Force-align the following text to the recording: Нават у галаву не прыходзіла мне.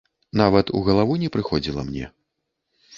Нават 0.41 0.71
у 0.79 0.81
галаву 0.89 1.19
не 1.27 1.31
прыходзіла 1.37 1.81
мне. 1.95 2.05